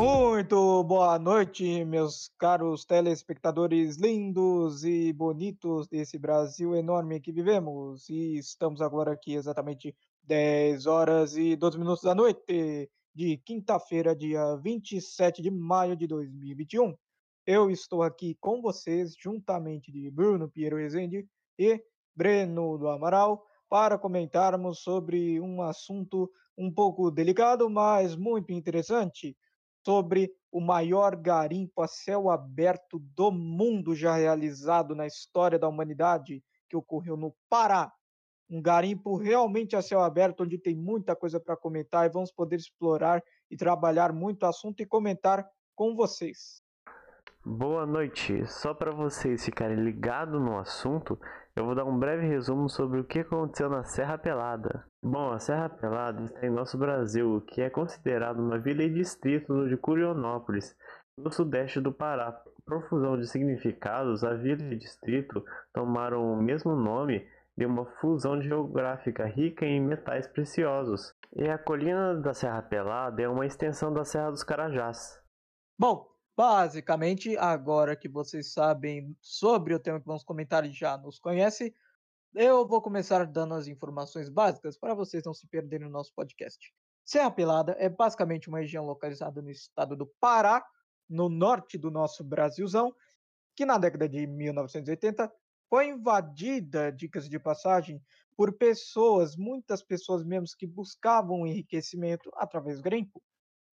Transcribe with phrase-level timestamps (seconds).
[0.00, 8.08] Muito boa noite, meus caros telespectadores lindos e bonitos desse Brasil enorme que vivemos.
[8.08, 14.56] E estamos agora aqui exatamente 10 horas e 12 minutos da noite de quinta-feira, dia
[14.56, 16.94] 27 de maio de 2021.
[17.46, 21.26] Eu estou aqui com vocês, juntamente de Bruno Piero Rezende
[21.58, 21.82] e
[22.14, 29.36] Breno do Amaral, para comentarmos sobre um assunto um pouco delicado, mas muito interessante
[29.84, 36.44] sobre o maior garimpo a céu aberto do mundo já realizado na história da humanidade,
[36.68, 37.92] que ocorreu no Pará.
[38.50, 42.56] Um garimpo realmente a céu aberto, onde tem muita coisa para comentar e vamos poder
[42.56, 46.60] explorar e trabalhar muito assunto e comentar com vocês.
[47.44, 48.44] Boa noite.
[48.46, 51.16] Só para vocês ficarem ligados no assunto,
[51.54, 54.84] eu vou dar um breve resumo sobre o que aconteceu na Serra Pelada.
[55.00, 59.68] Bom, a Serra Pelada está em nosso Brasil, que é considerado uma vila e distrito
[59.68, 60.76] de Curionópolis,
[61.16, 62.32] no sudeste do Pará.
[62.66, 67.26] Por fusão de significados, a vila e distrito tomaram o mesmo nome
[67.60, 71.14] de uma fusão geográfica rica em metais preciosos.
[71.36, 75.20] E a colina da Serra Pelada é uma extensão da Serra dos Carajás.
[75.78, 81.18] Bom, Basicamente, agora que vocês sabem sobre o tema que vamos comentar e já nos
[81.18, 81.74] conhece,
[82.34, 86.72] eu vou começar dando as informações básicas para vocês não se perderem no nosso podcast.
[87.04, 90.64] Serra Pelada é basicamente uma região localizada no estado do Pará,
[91.06, 92.94] no norte do nosso Brasilzão,
[93.54, 95.30] que na década de 1980
[95.70, 98.02] foi invadida, dicas de passagem,
[98.36, 103.22] por pessoas, muitas pessoas mesmo que buscavam enriquecimento através do garimpo.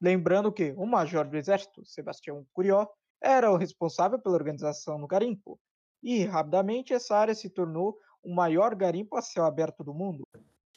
[0.00, 2.86] Lembrando que o major do exército, Sebastião Curió,
[3.20, 5.60] era o responsável pela organização no garimpo,
[6.02, 10.22] e rapidamente essa área se tornou o maior garimpo a céu aberto do mundo.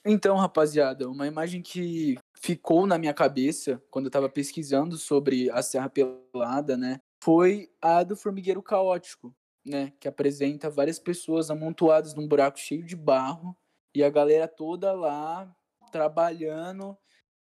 [0.06, 5.64] Então, rapaziada, uma imagem que ficou na minha cabeça quando eu estava pesquisando sobre a
[5.64, 9.34] Serra Pelada, né, foi a do formigueiro caótico,
[9.66, 13.58] né, que apresenta várias pessoas amontoadas num buraco cheio de barro
[13.94, 15.54] e a galera toda lá
[15.92, 16.98] trabalhando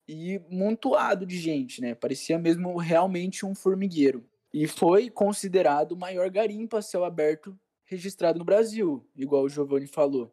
[0.09, 1.95] e montuado de gente, né?
[1.95, 4.25] Parecia mesmo realmente um formigueiro.
[4.55, 9.87] E foi considerado o maior garimpo a céu aberto registrado no Brasil, igual o Giovanni
[9.87, 10.33] falou.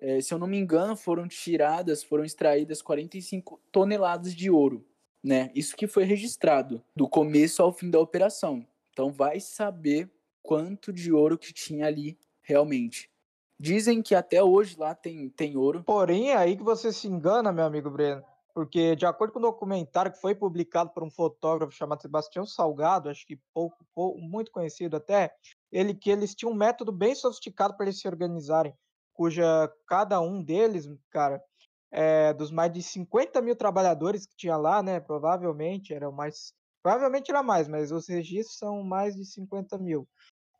[0.00, 4.84] É, se eu não me engano, foram tiradas, foram extraídas 45 toneladas de ouro,
[5.22, 5.50] né?
[5.54, 8.66] Isso que foi registrado do começo ao fim da operação.
[8.92, 10.10] Então vai saber
[10.44, 13.10] quanto de ouro que tinha ali realmente.
[13.58, 15.82] Dizem que até hoje lá tem, tem ouro.
[15.82, 18.22] Porém, é aí que você se engana, meu amigo Breno
[18.54, 23.10] porque de acordo com o documentário que foi publicado por um fotógrafo chamado Sebastião Salgado,
[23.10, 25.34] acho que pouco, pouco muito conhecido até,
[25.72, 28.72] ele que eles tinham um método bem sofisticado para eles se organizarem,
[29.12, 31.42] cuja cada um deles, cara,
[31.90, 37.32] é, dos mais de 50 mil trabalhadores que tinha lá, né, provavelmente eram mais, provavelmente
[37.32, 40.08] era mais, mas os registros são mais de 50 mil,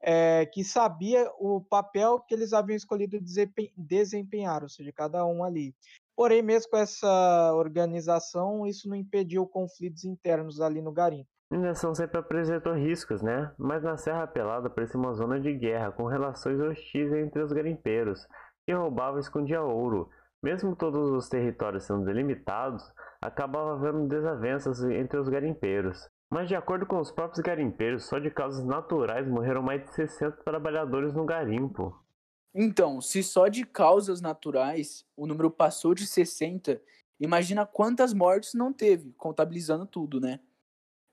[0.06, 3.19] é, que sabia o papel que eles haviam escolhido
[3.75, 5.75] desempenhar, ou seja, cada um ali.
[6.15, 11.28] Porém, mesmo com essa organização, isso não impediu conflitos internos ali no garimpo.
[11.50, 13.50] A mineração sempre apresentou riscos, né?
[13.59, 18.26] Mas na Serra Pelada parecia uma zona de guerra, com relações hostis entre os garimpeiros,
[18.66, 20.10] que roubavam e escondiam ouro.
[20.43, 22.84] Mesmo todos os territórios sendo delimitados,
[23.20, 26.10] acabava havendo desavenças entre os garimpeiros.
[26.30, 30.38] Mas de acordo com os próprios garimpeiros, só de causas naturais morreram mais de 60
[30.44, 31.94] trabalhadores no garimpo.
[32.54, 36.80] Então, se só de causas naturais o número passou de 60,
[37.18, 40.40] imagina quantas mortes não teve, contabilizando tudo, né?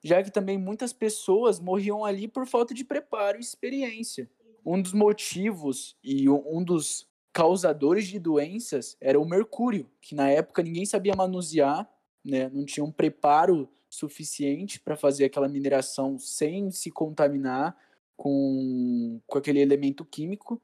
[0.04, 4.30] Já que também muitas pessoas morriam ali por falta de preparo e experiência.
[4.66, 10.62] Um dos motivos e um dos causadores de doenças era o mercúrio, que na época
[10.62, 11.90] ninguém sabia manusear,
[12.24, 12.50] né?
[12.50, 17.78] Não tinha um preparo suficiente para fazer aquela mineração sem se contaminar
[18.16, 20.62] com, com aquele elemento químico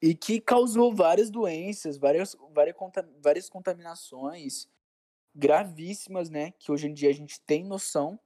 [0.00, 2.74] e que causou várias doenças, várias, várias,
[3.20, 4.66] várias contaminações
[5.34, 6.52] gravíssimas, né?
[6.58, 8.18] Que hoje em dia a gente tem noção.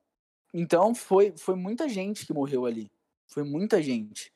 [0.55, 2.91] Então foi, foi muita gente que morreu ali.
[3.27, 4.33] Foi muita gente.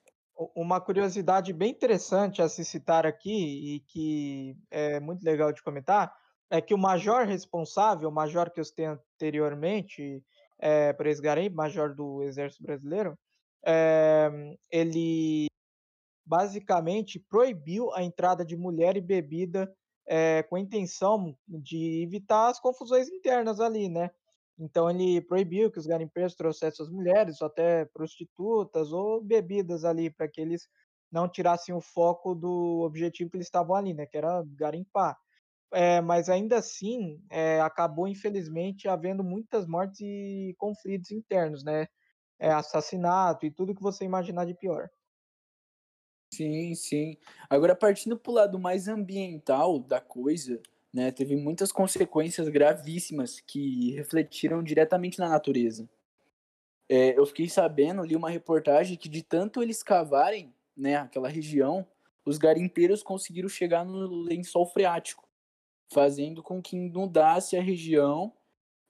[0.54, 6.19] Uma curiosidade bem interessante a se citar aqui e que é muito legal de comentar
[6.50, 10.22] é que o major responsável, o major que eu tenho anteriormente
[10.58, 13.16] é, por esse garimpo, major do Exército Brasileiro,
[13.64, 14.28] é,
[14.70, 15.46] ele
[16.26, 19.72] basicamente proibiu a entrada de mulher e bebida
[20.06, 24.10] é, com a intenção de evitar as confusões internas ali, né?
[24.58, 30.10] Então ele proibiu que os garimpeiros trouxessem as mulheres, ou até prostitutas, ou bebidas ali,
[30.10, 30.68] para que eles
[31.10, 34.04] não tirassem o foco do objetivo que eles estavam ali, né?
[34.04, 35.16] Que era garimpar.
[35.72, 41.86] É, mas ainda assim, é, acabou infelizmente havendo muitas mortes e conflitos internos, né?
[42.38, 44.90] É, assassinato e tudo que você imaginar de pior.
[46.32, 47.16] Sim, sim.
[47.48, 50.60] Agora, partindo para o lado mais ambiental da coisa,
[50.92, 55.88] né, teve muitas consequências gravíssimas que refletiram diretamente na natureza.
[56.88, 61.86] É, eu fiquei sabendo, li uma reportagem que de tanto eles cavarem né, aquela região,
[62.24, 65.28] os garimpeiros conseguiram chegar no lençol freático,
[65.92, 68.32] fazendo com que inundasse a região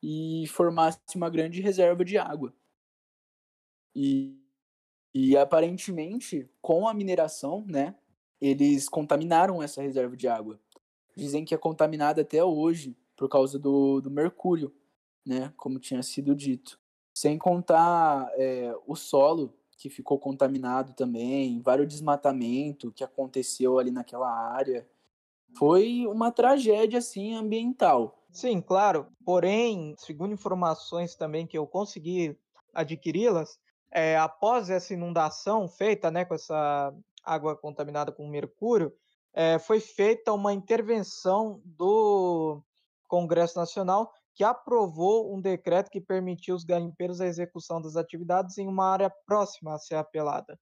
[0.03, 2.55] e formasse uma grande reserva de água.
[3.95, 4.39] E,
[5.15, 7.95] e aparentemente, com a mineração, né,
[8.41, 10.61] eles contaminaram essa reserva de água.
[11.17, 14.75] Dizem que é contaminada até hoje por causa do, do mercúrio,
[15.27, 16.81] né, como tinha sido dito.
[17.13, 24.31] Sem contar é, o solo que ficou contaminado também, vários desmatamento que aconteceu ali naquela
[24.31, 24.87] área.
[25.57, 28.19] Foi uma tragédia assim ambiental.
[28.31, 29.09] Sim, claro.
[29.25, 32.39] Porém, segundo informações também que eu consegui
[32.73, 33.59] adquiri-las,
[33.93, 36.95] é, após essa inundação feita, né, com essa
[37.25, 38.93] água contaminada com mercúrio,
[39.33, 42.63] é, foi feita uma intervenção do
[43.09, 48.67] Congresso Nacional que aprovou um decreto que permitiu os garimpeiros a execução das atividades em
[48.67, 50.59] uma área próxima a ser apelada.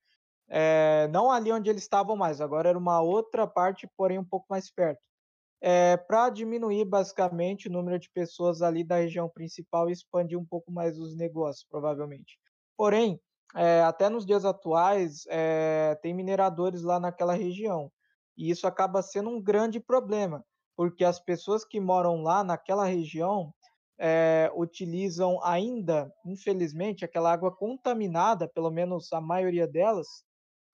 [0.49, 4.47] É, não ali onde eles estavam mais, agora era uma outra parte, porém um pouco
[4.49, 5.01] mais perto.
[5.61, 10.45] É, para diminuir basicamente o número de pessoas ali da região principal e expandir um
[10.45, 12.39] pouco mais os negócios, provavelmente.
[12.77, 13.21] Porém,
[13.57, 15.25] é, até nos dias atuais,
[16.01, 17.91] tem mineradores lá naquela região.
[18.37, 20.45] E isso acaba sendo um grande problema,
[20.77, 23.53] porque as pessoas que moram lá naquela região
[23.99, 30.25] é, utilizam ainda, infelizmente, aquela água contaminada, pelo menos a maioria delas,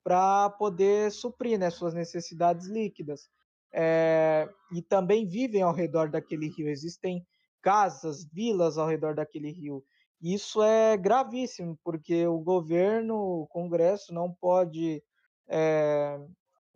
[0.04, 3.28] para poder suprir né, suas necessidades líquidas.
[3.72, 6.68] É, e também vivem ao redor daquele rio.
[6.68, 7.26] Existem
[7.60, 9.82] casas, vilas ao redor daquele rio.
[10.20, 15.02] Isso é gravíssimo, porque o governo, o Congresso, não pode
[15.48, 16.20] é,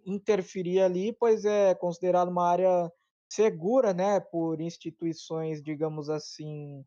[0.05, 2.91] interferir ali, pois é considerado uma área
[3.29, 6.85] segura, né, por instituições, digamos assim,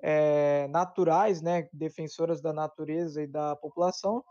[0.00, 4.22] é, naturais, né, defensoras da natureza e da população,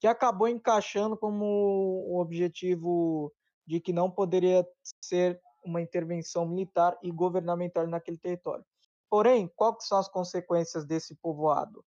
[0.00, 3.32] que acabou encaixando como o objetivo
[3.66, 4.66] de que não poderia
[5.00, 8.64] ser uma intervenção militar e governamental naquele território.
[9.10, 11.84] Porém, quais são as consequências desse povoado?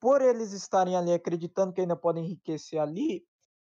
[0.00, 3.22] Por eles estarem ali acreditando que ainda podem enriquecer ali,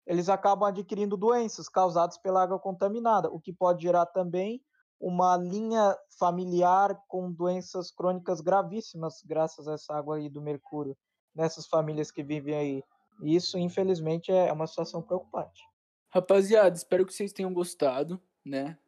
[0.07, 4.63] eles acabam adquirindo doenças causadas pela água contaminada, o que pode gerar também
[5.01, 10.97] uma linha familiar com doenças crônicas gravíssimas, graças a essa água aí do mercúrio,
[11.35, 12.85] nessas famílias que vivem aí.
[13.21, 15.63] E isso, infelizmente, é uma situação preocupante.
[16.09, 18.79] Rapaziada, espero que vocês tenham gostado, né?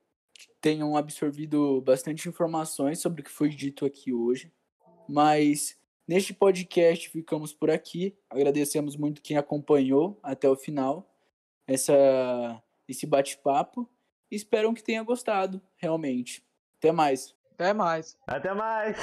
[0.61, 4.53] Tenham absorvido bastante informações sobre o que foi dito aqui hoje.
[5.09, 8.17] Mas neste podcast ficamos por aqui.
[8.29, 11.09] Agradecemos muito quem acompanhou até o final
[11.67, 13.89] essa, esse bate-papo.
[14.31, 16.45] Espero que tenha gostado, realmente.
[16.79, 17.35] Até mais.
[17.53, 18.19] Até mais.
[18.27, 18.99] Até mais.